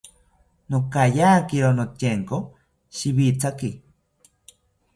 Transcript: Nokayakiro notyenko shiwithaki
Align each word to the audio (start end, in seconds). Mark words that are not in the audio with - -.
Nokayakiro 0.69 1.69
notyenko 1.77 2.37
shiwithaki 2.95 3.71